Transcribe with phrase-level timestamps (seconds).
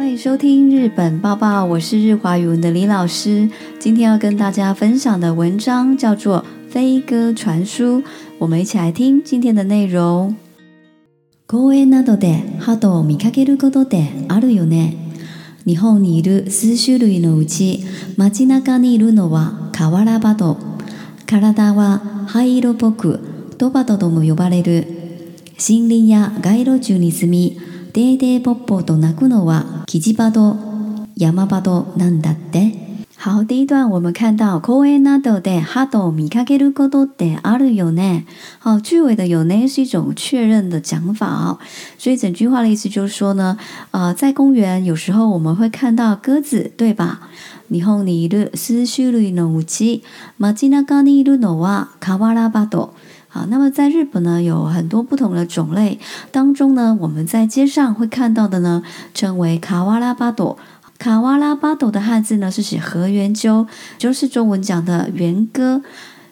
[0.00, 3.46] 欢迎收听《日本报报》，我是日华语文的李老师。
[3.78, 7.98] 今天要跟大家分享的文章叫做《飞鸽传书》，
[8.38, 10.34] 我们一起来听今天的内容。
[11.46, 14.94] 公園などで、ハトを見かけることであるよね。
[15.66, 17.84] 日本にいる数種類のうち、
[18.16, 20.56] 町中にいるのはカワバド。
[21.26, 23.20] 体は灰色っぽく、
[23.58, 24.86] トバドとも呼ばれる。
[25.58, 27.58] 森林や街道中に住み。
[27.92, 30.54] デーデーポッポと鳴くのはキジバド、
[31.16, 32.72] ヤマバドなんだって。
[33.18, 38.26] 好，第一段我们看到公園などでハトを見かけることってあるよね。
[38.60, 41.58] 好，句尾的有呢是一种确认的讲法
[41.98, 43.58] 所以整句话的意思就是说呢，
[43.90, 47.28] 呃，在公園、有时候我们会看到鸽子，对吧？
[47.68, 50.02] 日本にいる数種類のうち、
[50.38, 52.94] 街中にいるのはカワラバド。
[53.32, 56.00] 好，那么在日本呢，有很多不同的种类
[56.32, 58.82] 当中呢，我们在街上会看到的呢，
[59.14, 60.58] 称为卡哇拉巴朵。
[60.98, 65.80] 卡哇拉巴朵的汉字呢，是指和原鸠，就是中文讲的元歌。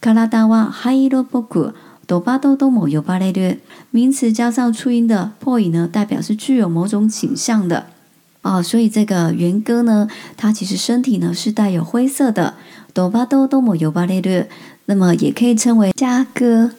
[0.00, 1.70] 卡拉达哇，伊洛波古，
[2.08, 3.60] 朵巴豆多某尤巴列略，
[3.92, 7.86] 名词加上初音的破音呢，代表是具有某种倾向的。
[8.42, 12.54] 啊，所以这个元歌呢，它其实身体呢是带有灰色的。
[12.92, 14.48] 朵巴多多摩尤巴列略，
[14.86, 16.72] 那么也可以称为家哥。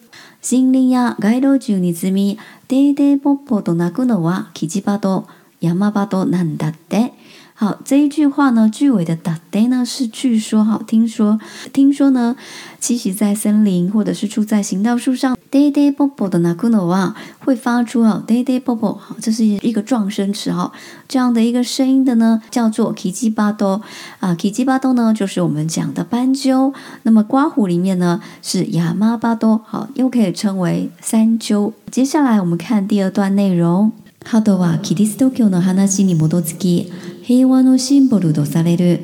[0.44, 5.28] 森林や街路樹に住み、デーデーポッポと鳴くのはキジバト、
[5.62, 7.14] 山巴多なんだって。
[7.60, 11.40] 好，这一句话呢，句尾的 d a 呢是据说，好，听说，
[11.72, 12.36] 听说呢，
[12.82, 20.72] 栖息在森林或者是住在行道树上喋喋 b 啵的 nakuno 啊，会发出哈喋 b 啵啵，好，这是一个撞声词哈，
[21.10, 23.82] 这样的一个声音的呢，叫做 ba do
[24.22, 26.74] 啊，ba do 呢，就是我们讲的斑鸠。
[27.04, 31.74] 那么刮胡里面呢，是亚麻巴多，好，又可以称为三鸠。
[31.92, 33.92] 接下来我们看第二段内容，
[34.26, 36.90] ハドはキリスト教の話に戻つき、
[37.26, 39.00] 平和のシンボルとされる。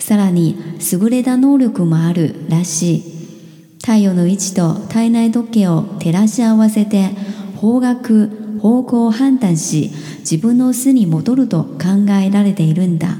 [0.00, 3.15] さらに優れた能力もあるらしい。
[3.86, 7.10] 太陽の位置と体内時計を照らし合わせて
[7.56, 8.26] 方角
[8.60, 9.92] 方向を判断し
[10.28, 11.78] 自分の巣に戻ると考
[12.20, 13.10] えられているんだ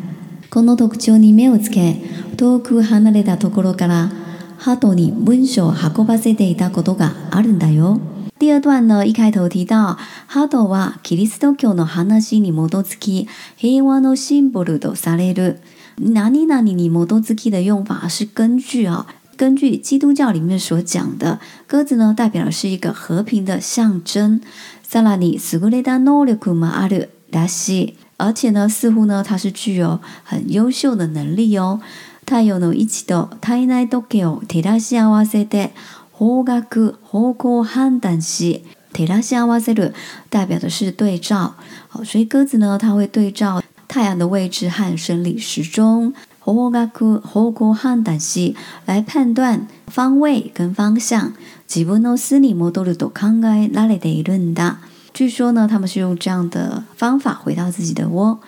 [0.50, 1.94] この特徴に目をつけ
[2.36, 4.10] 遠く離れたところから
[4.58, 8.00] 鳩に文章を運ばせていたことがあるんだよ
[8.40, 15.58] 第二段の一解と提到ハトはキリスト教の話に基づき平和のシンボルとされる。
[15.98, 19.06] 何々に基づき的用法是根据啊
[19.36, 24.40] 根据基督教里面所讲的，鸽子呢代表的是一个和平的象征，
[24.88, 27.94] さらに優れた能力もあるらしい。
[28.16, 31.78] 而且呢，似乎呢它是具有很优秀的能力哦。
[32.24, 35.72] 太陽の位置と体内時計を照らし合わせて
[36.10, 38.62] 方角方向判断し。
[38.94, 39.92] 铁拉西亚瓦塞鲁
[40.30, 41.54] 代表的是对照。
[41.88, 46.14] 好，所以鸽子呢，它会对照太阳的位置和生理时钟。
[46.54, 48.54] 方向判断，し
[48.86, 51.32] 来判断方位跟方向。
[51.66, 54.78] 自分の巣に戻ると考えられているんだ。
[55.12, 58.38] 据说呢，他们是用这样的方法回到自己的窝。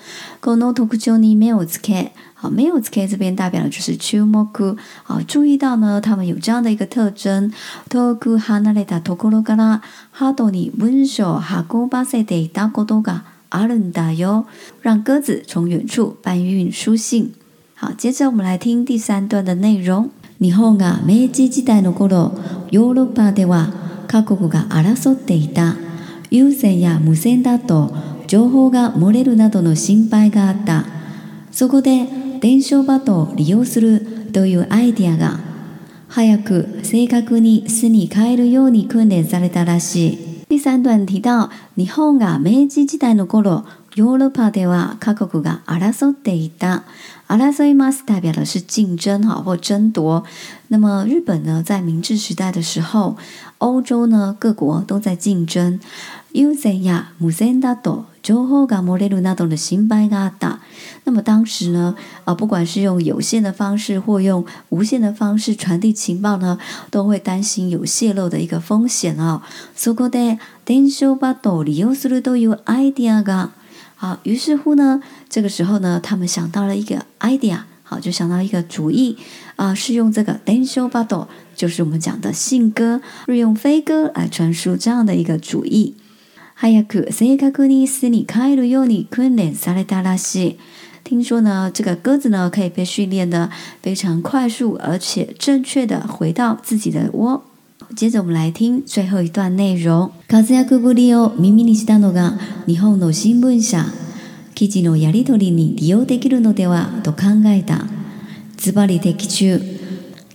[0.40, 4.46] この特徴に目をつけ好，目をつけ这边代表的就是注目，
[5.26, 5.58] 注意。
[5.58, 7.50] 到呢，他们有这样的一个特征。
[7.90, 9.80] 遠く離れたところから
[10.12, 14.44] ハトに文章を運ばせていたことがあるんだよ。
[14.82, 17.32] 让鸽子从远处搬运书信。
[17.80, 20.10] 好，接着我们来听第三段的内容。
[20.38, 22.32] 日本が明治時代の頃、
[22.72, 23.70] ヨーロッパでは
[24.08, 25.76] 各国が争っていた。
[26.28, 27.92] 有線や無線だと
[28.26, 30.86] 情報が漏れるなどの心配があった。
[31.52, 32.08] そこで
[32.40, 35.38] 伝承バトを利用するというアイディアが
[36.08, 40.44] 早く正確に巣に変えるように訓練されたらしい。
[40.50, 43.64] 第三段提到、日本が明治時代の頃、
[43.98, 46.84] ヨーロッパでは、カククがアラソデイだ。
[47.26, 50.22] アラソイマス代表的是竞争哈或争夺。
[50.68, 53.16] 那么日本呢，在明治时代的时候，
[53.58, 55.80] 欧洲呢各国都在竞争。
[56.32, 60.60] ユゼンヤ、ムゼンダド、ジョウホがモレルナドの新バエガだ。
[61.04, 66.60] 那么当时呢，啊，不管是用有线的方式或用无线的方式传递情报呢，
[66.92, 69.42] 都会担心有泄露的一个风险啊。
[69.76, 73.48] そこで電信バトを利用するというアイデアが
[74.00, 79.16] 好，于是乎呢，这个时候呢，他们想到了一个 idea，好，就想到一个主意，
[79.56, 85.96] 啊，是用这个 danso b a t t l e 就是我们讲的信鸽，用飞鸽来传输这样的一个主意。
[91.04, 93.50] 听说呢，这个鸽子呢，可以被训练的
[93.82, 97.42] 非常快速，而且正确的回到自己的窝。
[97.94, 100.10] 接着我们来听最后一段内容。
[100.28, 103.86] 活躍ぶりを耳にしたのが日本の新聞社。
[104.54, 107.84] 記事のやり取りに利用できるのではと考えた。
[108.56, 109.60] ズバリ的中。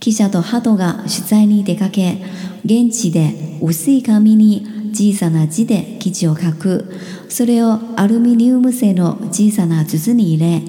[0.00, 2.22] 記者とハトが取材に出かけ、
[2.64, 6.90] 現地で薄い紙に小さな字で記事を書く。
[7.28, 10.62] それをアルミニウム製の小さな筒に入れ、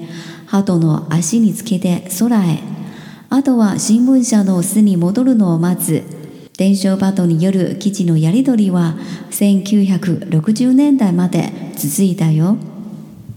[0.45, 2.59] ハトの足につけて空へ。
[3.29, 6.14] あとは新聞社の巣に戻るのを待つ。
[6.57, 8.95] 伝承バトによる記事のやり取りは
[9.31, 12.57] 1960年代まで続いたよ。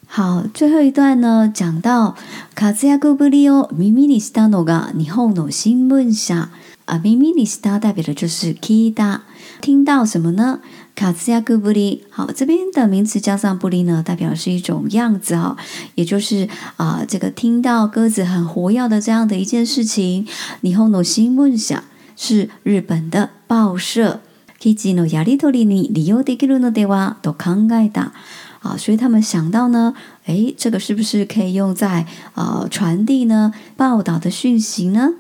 [0.09, 2.15] 好、最後一段呢、讲到
[2.55, 6.49] 活躍ぶりを耳にしたのが日本の新聞社。
[6.87, 9.23] あ、耳にした代表的就是聞いた。
[9.61, 10.61] 听到什么呢？
[10.94, 15.56] 卡兹亚布利，好，这边的名词加上布利呢，代表是一种样子哈，
[15.97, 20.26] 也就是啊、呃，这个听到鸽子很活跃的这样的一件事情。
[20.62, 21.85] 你后呢，新闻下。
[22.19, 24.20] 是日本的报社，
[24.62, 28.12] 理由的结论的话都涵盖了
[28.61, 29.94] 啊，所以他们想到呢，
[30.26, 32.05] 哎，这个是不是可以用在
[32.35, 35.15] 呃传递呢报道的讯息呢？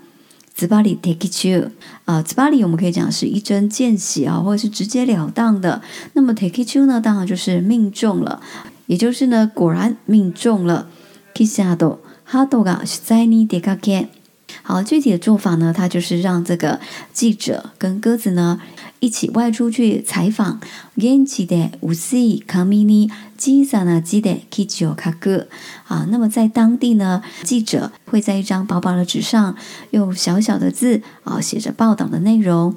[0.56, 1.70] 直巴里 take it o
[2.06, 5.80] 啊，直巴里我们可以讲是一针见血啊，或者是直截了当的。
[6.14, 8.40] 那么 take it o 呢，当然就是命中了，
[8.86, 10.88] 也就是呢果然命中了。
[11.32, 11.76] キシャ
[12.24, 14.08] ハートが取材に出かけ。
[14.68, 15.72] 好，具体的做法呢？
[15.74, 16.78] 他就是让这个
[17.10, 18.60] 记者跟鸽子呢
[19.00, 20.60] 一起外出去采访。
[25.84, 29.56] 啊，那么在当地呢，记者会在一张薄薄的纸上
[29.92, 32.76] 用小小的字啊写着报道的内容。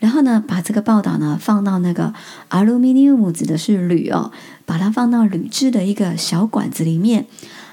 [0.00, 2.14] 然后呢，把这个报道呢放到那个
[2.48, 4.32] aluminum i 指的是铝哦，
[4.64, 7.26] 把它放到铝制的一个小管子里面，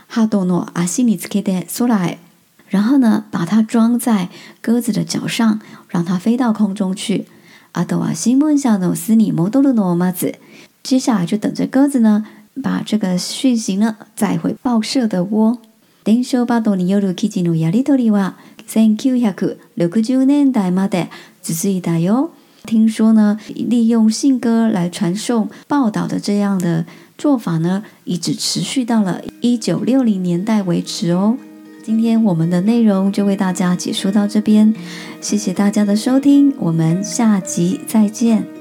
[0.08, 2.20] 哈多诺阿西尼兹克的苏来，
[2.68, 4.28] 然后呢，把它装在
[4.62, 7.26] 鸽子的脚上，让它飞到空中去，
[7.72, 10.36] 阿多瓦西莫恩诺努斯尼摩多诺马子。
[10.84, 12.28] 接下来就等着鸽子呢，
[12.62, 15.60] 把这个讯息呢载回报社的窝，
[16.04, 18.34] 丁少巴多尼由的記事のやり取りは。
[18.68, 19.18] Thank you.
[19.26, 21.08] 하크1900년대 e r
[21.42, 22.30] 只是一다요
[22.66, 26.86] 听说呢，利用信鸽来传送报道的这样的
[27.18, 31.38] 做法呢，一直持续到了1960年代为止哦。
[31.82, 34.76] 今天我们的内容就为大家解说到这边，
[35.22, 38.57] 谢谢大家的收听，我们下集再见。